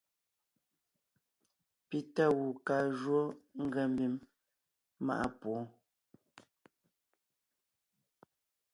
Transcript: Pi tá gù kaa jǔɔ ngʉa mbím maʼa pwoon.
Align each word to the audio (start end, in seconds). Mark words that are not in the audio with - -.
Pi 1.87 1.99
tá 2.13 2.25
gù 2.37 2.47
kaa 2.67 2.85
jǔɔ 2.99 3.23
ngʉa 3.63 3.83
mbím 3.91 4.13
maʼa 5.05 5.27
pwoon. 5.39 5.65